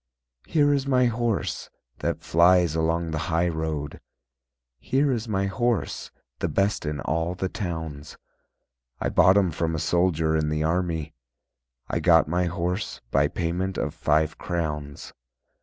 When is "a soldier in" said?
9.75-10.49